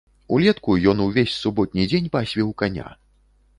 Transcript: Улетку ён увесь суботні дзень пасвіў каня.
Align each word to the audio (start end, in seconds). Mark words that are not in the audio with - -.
Улетку 0.37 0.77
ён 0.93 1.03
увесь 1.05 1.35
суботні 1.43 1.85
дзень 1.93 2.11
пасвіў 2.19 2.53
каня. 2.65 2.89